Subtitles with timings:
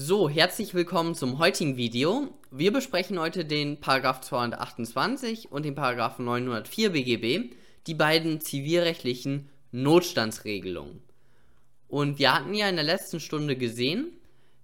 [0.00, 2.28] So, herzlich willkommen zum heutigen Video.
[2.52, 7.52] Wir besprechen heute den Paragraph 228 und den Paragraph 904 BGB,
[7.88, 11.02] die beiden zivilrechtlichen Notstandsregelungen.
[11.88, 14.12] Und wir hatten ja in der letzten Stunde gesehen,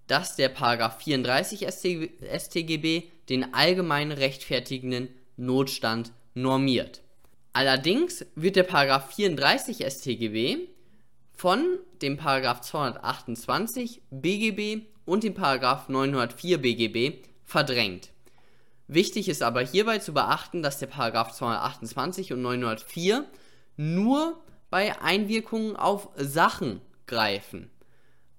[0.07, 7.01] dass der Paragraph 34 StGB den allgemein rechtfertigenden Notstand normiert.
[7.51, 10.69] Allerdings wird der Paragraph 34 StGB
[11.33, 18.09] von dem Paragraph 228 BGB und dem Paragraph 904 BGB verdrängt.
[18.87, 23.25] Wichtig ist aber hierbei zu beachten, dass der Paragraph 228 und 904
[23.77, 27.71] nur bei Einwirkungen auf Sachen greifen.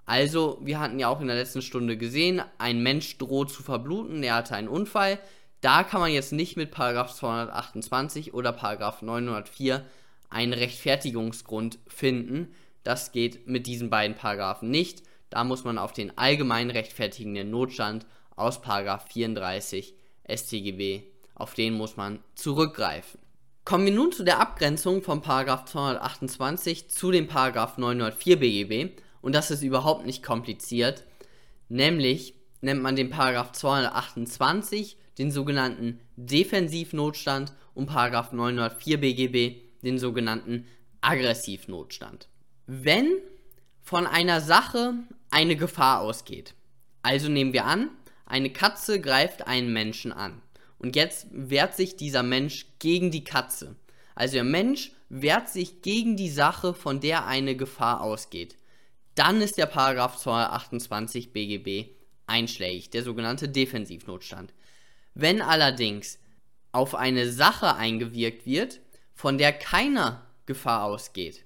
[0.05, 4.23] Also, wir hatten ja auch in der letzten Stunde gesehen, ein Mensch droht zu verbluten,
[4.23, 5.19] er hatte einen Unfall.
[5.61, 9.85] Da kann man jetzt nicht mit Paragraph 228 oder Paragraph 904
[10.31, 12.55] einen Rechtfertigungsgrund finden.
[12.85, 15.03] Das geht mit diesen beiden Paragraphen nicht.
[15.31, 19.95] Da muss man auf den allgemein rechtfertigenden Notstand aus 34
[20.29, 21.03] StGB,
[21.35, 23.21] auf den muss man zurückgreifen.
[23.65, 25.23] Kommen wir nun zu der Abgrenzung von
[25.67, 27.27] 228 zu dem
[27.79, 31.03] 904 BGB und das ist überhaupt nicht kompliziert.
[31.69, 33.11] Nämlich nennt man den
[33.53, 37.87] 228 den sogenannten Defensivnotstand und
[38.33, 40.67] 904 BGB den sogenannten
[41.01, 42.29] Aggressivnotstand.
[42.67, 43.13] Wenn
[43.83, 44.95] von einer Sache
[45.31, 46.55] eine Gefahr ausgeht.
[47.03, 47.91] Also nehmen wir an,
[48.27, 50.43] eine Katze greift einen Menschen an.
[50.79, 53.77] Und jetzt wehrt sich dieser Mensch gegen die Katze.
[54.15, 58.57] Also der Mensch wehrt sich gegen die Sache, von der eine Gefahr ausgeht.
[59.15, 61.91] Dann ist der Paragraph 228 BGB
[62.27, 64.53] einschlägig, der sogenannte Defensivnotstand.
[65.15, 66.19] Wenn allerdings
[66.73, 68.81] auf eine Sache eingewirkt wird,
[69.15, 71.46] von der keiner Gefahr ausgeht,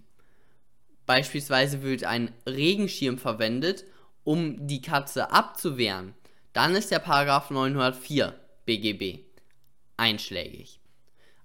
[1.11, 3.85] Beispielsweise wird ein Regenschirm verwendet,
[4.23, 6.15] um die Katze abzuwehren.
[6.53, 8.33] Dann ist der Paragraph 904
[8.65, 9.19] BGB
[9.97, 10.79] einschlägig.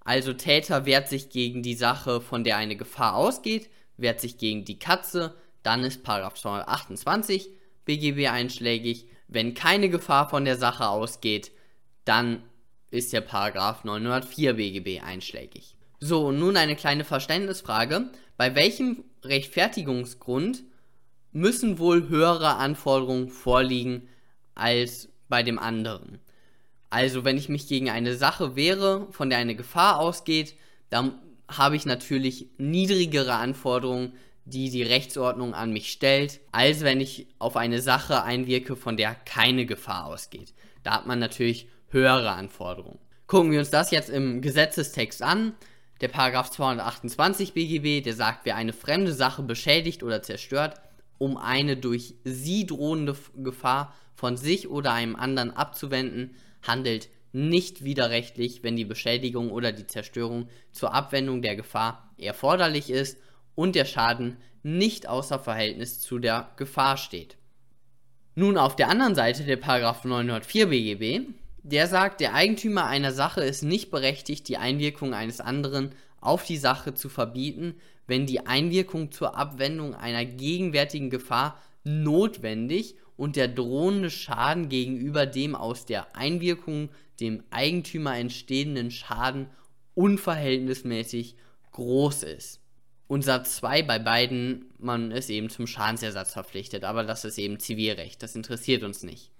[0.04, 4.64] Also Täter wehrt sich gegen die Sache, von der eine Gefahr ausgeht, wehrt sich gegen
[4.64, 7.50] die Katze, dann ist Paragraph 228
[7.86, 9.06] BGB einschlägig.
[9.26, 11.50] Wenn keine Gefahr von der Sache ausgeht,
[12.04, 12.40] dann
[12.92, 15.76] ist der Paragraph 904 BGB einschlägig.
[15.98, 18.10] So, nun eine kleine Verständnisfrage.
[18.36, 20.64] Bei welchem Rechtfertigungsgrund
[21.32, 24.08] müssen wohl höhere Anforderungen vorliegen
[24.54, 26.18] als bei dem anderen?
[26.90, 30.54] Also, wenn ich mich gegen eine Sache wehre, von der eine Gefahr ausgeht,
[30.90, 34.12] dann habe ich natürlich niedrigere Anforderungen,
[34.44, 39.14] die die Rechtsordnung an mich stellt, als wenn ich auf eine Sache einwirke, von der
[39.14, 40.54] keine Gefahr ausgeht.
[40.84, 42.98] Da hat man natürlich höhere Anforderungen.
[43.26, 45.54] Gucken wir uns das jetzt im Gesetzestext an.
[46.00, 50.80] Der Paragraph 228 BGB, der sagt, wer eine fremde Sache beschädigt oder zerstört,
[51.18, 58.62] um eine durch sie drohende Gefahr von sich oder einem anderen abzuwenden, handelt nicht widerrechtlich,
[58.62, 63.18] wenn die Beschädigung oder die Zerstörung zur Abwendung der Gefahr erforderlich ist
[63.54, 67.36] und der Schaden nicht außer Verhältnis zu der Gefahr steht.
[68.34, 71.28] Nun auf der anderen Seite der Paragraph 904 BGB,
[71.68, 75.90] der sagt, der Eigentümer einer Sache ist nicht berechtigt, die Einwirkung eines anderen
[76.20, 77.74] auf die Sache zu verbieten,
[78.06, 85.56] wenn die Einwirkung zur Abwendung einer gegenwärtigen Gefahr notwendig und der drohende Schaden gegenüber dem
[85.56, 86.88] aus der Einwirkung
[87.18, 89.48] dem Eigentümer entstehenden Schaden
[89.94, 91.34] unverhältnismäßig
[91.72, 92.60] groß ist.
[93.08, 97.58] Und Satz 2 bei beiden, man ist eben zum Schadensersatz verpflichtet, aber das ist eben
[97.58, 99.30] Zivilrecht, das interessiert uns nicht.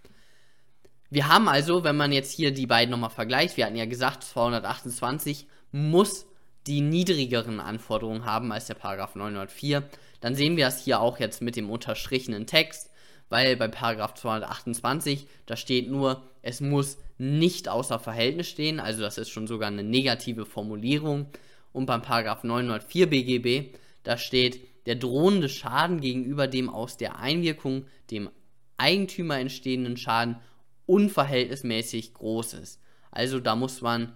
[1.10, 4.24] Wir haben also, wenn man jetzt hier die beiden nochmal vergleicht, wir hatten ja gesagt,
[4.24, 6.26] 228 muss
[6.66, 9.84] die niedrigeren Anforderungen haben als der Paragraph 904,
[10.20, 12.90] dann sehen wir das hier auch jetzt mit dem unterstrichenen Text,
[13.28, 19.18] weil bei Paragraph 228, da steht nur, es muss nicht außer Verhältnis stehen, also das
[19.18, 21.26] ist schon sogar eine negative Formulierung.
[21.72, 27.86] Und beim Paragraph 904 BGB, da steht, der drohende Schaden gegenüber dem aus der Einwirkung
[28.10, 28.30] dem
[28.76, 30.36] Eigentümer entstehenden Schaden
[30.86, 32.80] unverhältnismäßig groß ist.
[33.10, 34.12] Also da muss man,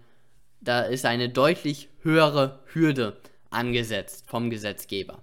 [0.60, 3.20] da ist eine deutlich höhere Hürde
[3.50, 5.22] angesetzt vom Gesetzgeber.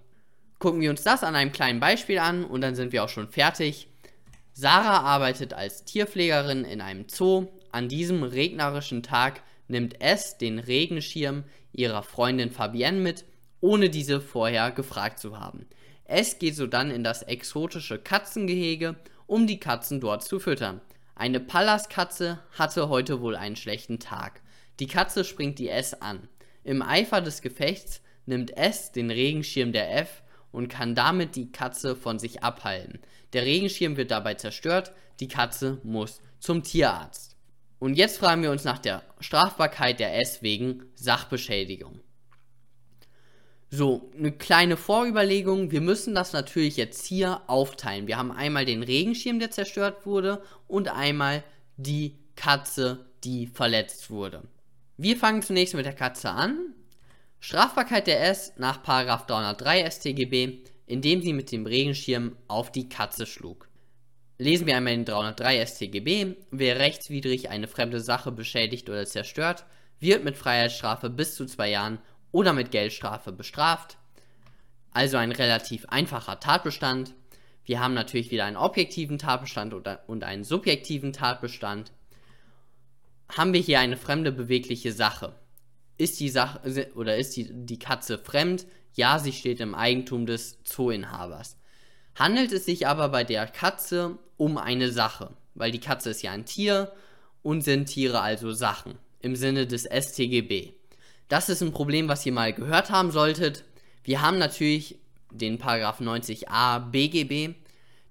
[0.60, 3.30] Gucken wir uns das an einem kleinen Beispiel an und dann sind wir auch schon
[3.30, 3.88] fertig.
[4.54, 7.48] Sarah arbeitet als Tierpflegerin in einem Zoo.
[7.72, 13.26] An diesem regnerischen Tag nimmt S den Regenschirm ihrer Freundin Fabienne mit,
[13.62, 15.68] ohne diese vorher gefragt zu haben.
[16.06, 18.96] S geht sodann in das exotische Katzengehege,
[19.28, 20.82] um die Katzen dort zu füttern.
[21.18, 24.40] Eine Pallaskatze hatte heute wohl einen schlechten Tag.
[24.80, 26.30] Die Katze springt die S an.
[26.64, 30.22] Im Eifer des Gefechts nimmt S den Regenschirm der F
[30.52, 33.00] und kann damit die Katze von sich abhalten.
[33.34, 37.36] Der Regenschirm wird dabei zerstört, die Katze muss zum Tierarzt.
[37.80, 42.00] Und jetzt fragen wir uns nach der Strafbarkeit der S wegen Sachbeschädigung.
[43.70, 45.72] So, eine kleine Vorüberlegung.
[45.72, 48.08] Wir müssen das natürlich jetzt hier aufteilen.
[48.08, 51.44] Wir haben einmal den Regenschirm, der zerstört wurde, und einmal
[51.76, 54.44] die Katze, die verletzt wurde.
[54.96, 56.74] Wir fangen zunächst mit der Katze an.
[57.40, 63.68] Strafbarkeit der S nach 303 StGB, indem sie mit dem Regenschirm auf die Katze schlug.
[64.38, 66.36] Lesen wir einmal den 303 StGB.
[66.52, 69.66] Wer rechtswidrig eine fremde Sache beschädigt oder zerstört,
[70.00, 72.00] wird mit Freiheitsstrafe bis zu zwei Jahren
[72.32, 73.98] oder mit Geldstrafe bestraft.
[74.92, 77.14] Also ein relativ einfacher Tatbestand.
[77.64, 81.92] Wir haben natürlich wieder einen objektiven Tatbestand und einen subjektiven Tatbestand.
[83.36, 85.36] Haben wir hier eine fremde bewegliche Sache?
[85.98, 88.66] Ist die Sache oder ist die, die Katze fremd?
[88.94, 91.58] Ja, sie steht im Eigentum des Zooinhabers.
[92.16, 96.32] Handelt es sich aber bei der Katze um eine Sache, weil die Katze ist ja
[96.32, 96.92] ein Tier
[97.44, 100.74] und sind Tiere also Sachen im Sinne des StGB.
[101.28, 103.64] Das ist ein Problem, was ihr mal gehört haben solltet.
[104.04, 104.98] Wir haben natürlich
[105.32, 107.56] den Paragraph 90a BGB,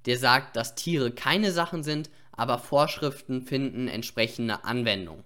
[0.05, 5.25] der sagt, dass Tiere keine Sachen sind, aber Vorschriften finden entsprechende Anwendung.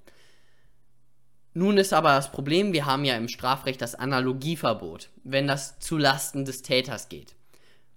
[1.52, 5.98] Nun ist aber das Problem, wir haben ja im Strafrecht das Analogieverbot, wenn das zu
[5.98, 7.34] Lasten des Täters geht.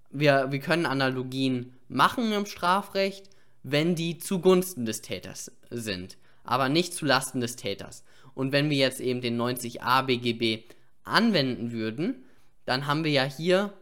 [0.10, 3.30] Wir, wir können Analogien machen im Strafrecht,
[3.62, 8.04] wenn die zugunsten des Täters sind, aber nicht zu Lasten des Täters.
[8.34, 10.64] Und wenn wir jetzt eben den 90a BGB
[11.04, 12.26] anwenden würden,
[12.66, 13.74] dann haben wir ja hier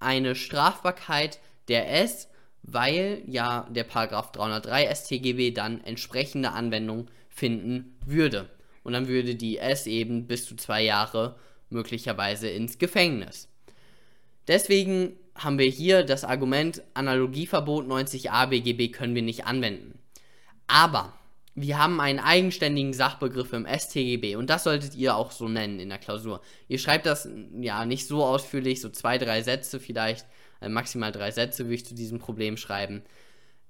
[0.00, 2.28] eine Strafbarkeit der S,
[2.62, 8.48] weil ja der Paragraph 303 StGB dann entsprechende Anwendung finden würde.
[8.82, 11.36] Und dann würde die S eben bis zu zwei Jahre
[11.70, 13.48] möglicherweise ins Gefängnis.
[14.46, 19.98] Deswegen haben wir hier das Argument Analogieverbot 90a BGB können wir nicht anwenden.
[20.66, 21.18] Aber
[21.54, 25.88] wir haben einen eigenständigen Sachbegriff im StGB und das solltet ihr auch so nennen in
[25.88, 26.40] der Klausur.
[26.68, 27.28] Ihr schreibt das
[27.60, 30.26] ja nicht so ausführlich, so zwei, drei Sätze vielleicht,
[30.60, 33.02] äh, maximal drei Sätze würde ich zu diesem Problem schreiben.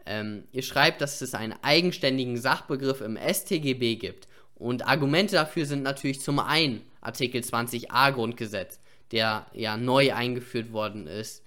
[0.06, 4.28] Ähm, ihr schreibt, dass es einen eigenständigen Sachbegriff im StGB gibt.
[4.54, 8.78] Und Argumente dafür sind natürlich zum einen Artikel 20a Grundgesetz,
[9.12, 11.42] der ja neu eingeführt worden ist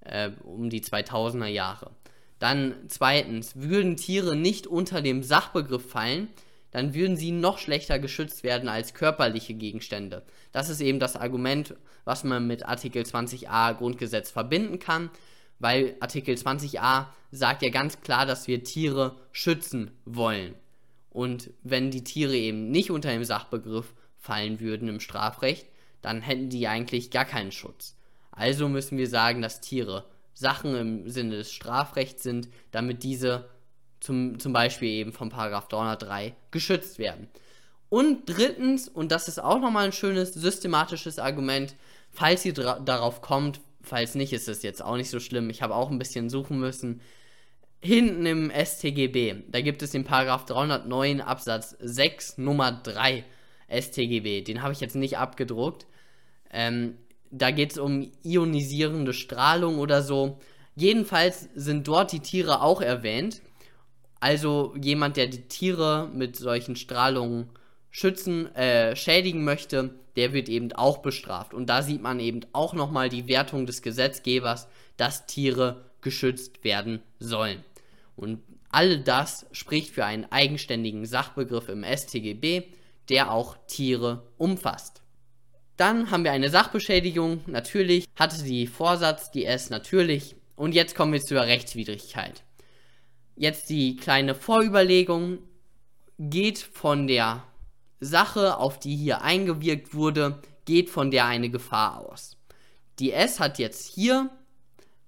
[0.00, 1.90] äh, um die 2000er Jahre.
[2.38, 6.28] Dann zweitens, würden Tiere nicht unter dem Sachbegriff fallen,
[6.70, 10.22] dann würden sie noch schlechter geschützt werden als körperliche Gegenstände.
[10.52, 11.74] Das ist eben das Argument,
[12.04, 15.10] was man mit Artikel 20a Grundgesetz verbinden kann,
[15.58, 20.54] weil Artikel 20a sagt ja ganz klar, dass wir Tiere schützen wollen.
[21.08, 25.66] Und wenn die Tiere eben nicht unter dem Sachbegriff fallen würden im Strafrecht,
[26.02, 27.96] dann hätten die eigentlich gar keinen Schutz.
[28.32, 30.04] Also müssen wir sagen, dass Tiere
[30.36, 33.48] Sachen im Sinne des Strafrechts sind, damit diese
[34.00, 37.28] zum, zum Beispiel eben vom Paragraph 303 geschützt werden.
[37.88, 41.74] Und drittens, und das ist auch nochmal ein schönes systematisches Argument,
[42.10, 45.74] falls ihr darauf kommt, falls nicht, ist es jetzt auch nicht so schlimm, ich habe
[45.74, 47.00] auch ein bisschen suchen müssen,
[47.80, 53.24] hinten im StGB, da gibt es den Paragraph 309 Absatz 6 Nummer 3
[53.70, 55.86] StGB, den habe ich jetzt nicht abgedruckt.
[56.50, 56.98] Ähm,
[57.30, 60.38] da geht es um ionisierende Strahlung oder so.
[60.74, 63.42] Jedenfalls sind dort die Tiere auch erwähnt.
[64.20, 67.50] Also jemand, der die Tiere mit solchen Strahlungen
[67.90, 71.54] schützen, äh, schädigen möchte, der wird eben auch bestraft.
[71.54, 77.02] Und da sieht man eben auch nochmal die Wertung des Gesetzgebers, dass Tiere geschützt werden
[77.18, 77.64] sollen.
[78.16, 82.64] Und all das spricht für einen eigenständigen Sachbegriff im StGB,
[83.08, 85.02] der auch Tiere umfasst.
[85.76, 88.06] Dann haben wir eine Sachbeschädigung, natürlich.
[88.16, 90.36] Hatte die Vorsatz, die S natürlich.
[90.54, 92.42] Und jetzt kommen wir zur Rechtswidrigkeit.
[93.36, 95.38] Jetzt die kleine Vorüberlegung
[96.18, 97.44] geht von der
[98.00, 102.38] Sache, auf die hier eingewirkt wurde, geht von der eine Gefahr aus.
[102.98, 104.30] Die S hat jetzt hier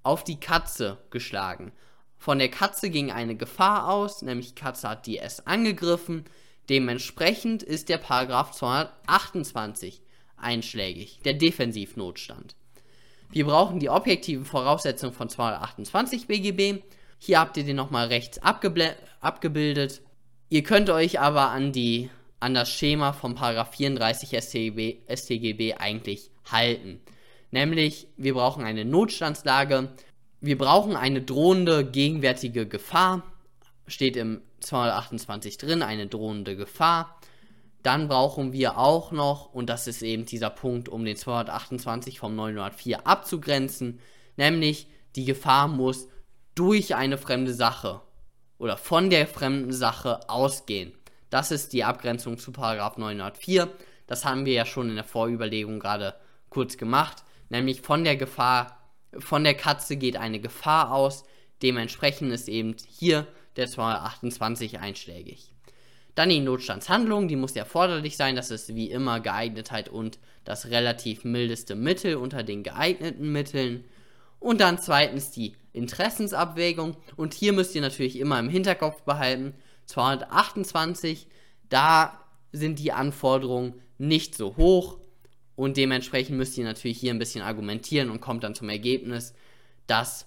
[0.03, 1.73] auf die Katze geschlagen.
[2.19, 6.25] Von der Katze ging eine Gefahr aus, nämlich Katze hat die S angegriffen.
[6.69, 10.03] Dementsprechend ist der Paragraph 228
[10.41, 12.55] einschlägig, der Defensivnotstand.
[13.31, 16.83] Wir brauchen die objektiven Voraussetzungen von 228 BGB.
[17.19, 20.03] Hier habt ihr den nochmal rechts abgebildet.
[20.49, 27.01] Ihr könnt euch aber an, die, an das Schema von 34 StGB, StGB eigentlich halten.
[27.51, 29.89] Nämlich, wir brauchen eine Notstandslage,
[30.41, 33.23] wir brauchen eine drohende gegenwärtige Gefahr,
[33.87, 37.18] steht im 228 drin, eine drohende Gefahr.
[37.83, 42.35] Dann brauchen wir auch noch, und das ist eben dieser Punkt, um den 228 vom
[42.35, 44.01] 904 abzugrenzen,
[44.37, 46.09] nämlich die Gefahr muss
[46.55, 48.01] durch eine fremde Sache
[48.59, 50.93] oder von der fremden Sache ausgehen.
[51.31, 53.69] Das ist die Abgrenzung zu Paragraph 904.
[54.07, 56.15] Das haben wir ja schon in der Vorüberlegung gerade
[56.49, 58.79] kurz gemacht, nämlich von der Gefahr,
[59.19, 61.25] von der Katze geht eine Gefahr aus.
[61.63, 65.53] Dementsprechend ist eben hier der 228 einschlägig.
[66.19, 68.35] Dann die Notstandshandlung, die muss erforderlich sein.
[68.35, 73.85] Das ist wie immer Geeignetheit und das relativ mildeste Mittel unter den geeigneten Mitteln.
[74.41, 76.97] Und dann zweitens die Interessensabwägung.
[77.15, 79.55] Und hier müsst ihr natürlich immer im Hinterkopf behalten,
[79.87, 81.29] 228,
[81.69, 82.21] da
[82.51, 84.99] sind die Anforderungen nicht so hoch.
[85.55, 89.35] Und dementsprechend müsst ihr natürlich hier ein bisschen argumentieren und kommt dann zum Ergebnis,
[89.87, 90.27] das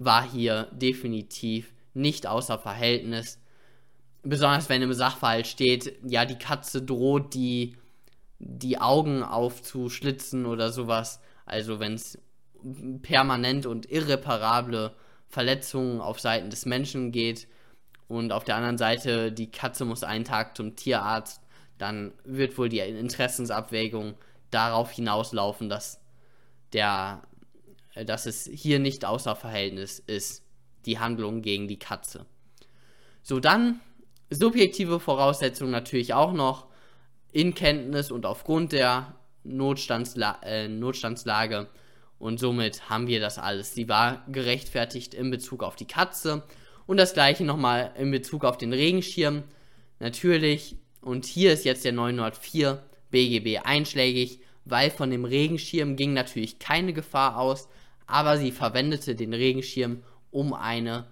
[0.00, 3.38] war hier definitiv nicht außer Verhältnis
[4.22, 7.76] besonders wenn im Sachverhalt steht, ja, die Katze droht die,
[8.38, 11.20] die Augen aufzuschlitzen oder sowas.
[11.44, 12.18] Also wenn es
[13.02, 14.94] permanent und irreparable
[15.28, 17.48] Verletzungen auf Seiten des Menschen geht
[18.06, 21.40] und auf der anderen Seite die Katze muss einen Tag zum Tierarzt,
[21.78, 24.14] dann wird wohl die Interessensabwägung
[24.50, 26.00] darauf hinauslaufen, dass
[26.72, 27.22] der
[27.94, 30.42] dass es hier nicht außer Verhältnis ist,
[30.86, 32.26] die Handlung gegen die Katze.
[33.22, 33.80] So, dann
[34.34, 36.66] subjektive Voraussetzungen natürlich auch noch
[37.32, 41.68] in Kenntnis und aufgrund der Notstandsla äh, Notstandslage.
[42.18, 43.74] Und somit haben wir das alles.
[43.74, 46.44] Sie war gerechtfertigt in Bezug auf die Katze.
[46.86, 49.42] Und das gleiche nochmal in Bezug auf den Regenschirm.
[49.98, 56.58] Natürlich, und hier ist jetzt der 904 BGB einschlägig, weil von dem Regenschirm ging natürlich
[56.60, 57.68] keine Gefahr aus,
[58.06, 61.06] aber sie verwendete den Regenschirm, um eine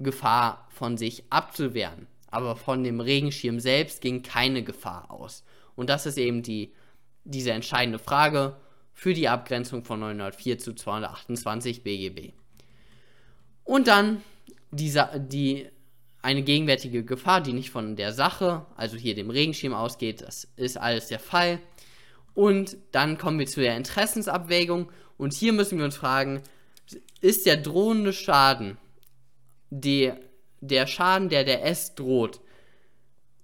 [0.00, 5.44] Gefahr von sich abzuwehren aber von dem Regenschirm selbst ging keine Gefahr aus.
[5.74, 6.72] Und das ist eben die,
[7.24, 8.56] diese entscheidende Frage
[8.92, 12.32] für die Abgrenzung von 904 zu 228 BGB.
[13.64, 14.22] Und dann
[14.70, 15.68] diese, die,
[16.22, 20.76] eine gegenwärtige Gefahr, die nicht von der Sache, also hier dem Regenschirm ausgeht, das ist
[20.76, 21.60] alles der Fall.
[22.34, 24.90] Und dann kommen wir zu der Interessensabwägung.
[25.16, 26.42] Und hier müssen wir uns fragen,
[27.20, 28.78] ist der drohende Schaden,
[29.70, 30.12] die
[30.60, 32.40] der Schaden, der der S droht,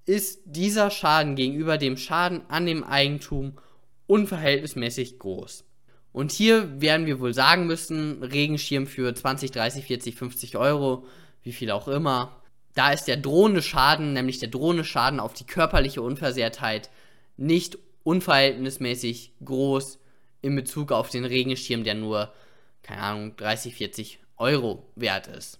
[0.04, 3.58] ist dieser Schaden gegenüber dem Schaden an dem Eigentum
[4.06, 5.64] unverhältnismäßig groß.
[6.12, 11.06] Und hier werden wir wohl sagen müssen, Regenschirm für 20, 30, 40, 50 Euro,
[11.42, 12.40] wie viel auch immer.
[12.74, 16.90] Da ist der drohende Schaden, nämlich der drohende Schaden auf die körperliche Unversehrtheit,
[17.36, 19.98] nicht unverhältnismäßig groß
[20.40, 22.32] in Bezug auf den Regenschirm, der nur,
[22.82, 25.58] keine Ahnung, 30, 40 Euro wert ist.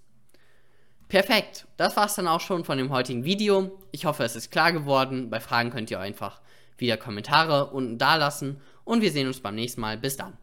[1.09, 3.79] Perfekt, das war's dann auch schon von dem heutigen Video.
[3.93, 5.31] Ich hoffe, es ist klar geworden.
[5.31, 6.41] Bei Fragen könnt ihr einfach
[6.79, 9.99] wieder Kommentare unten da lassen und wir sehen uns beim nächsten Mal.
[9.99, 10.37] Bis dann.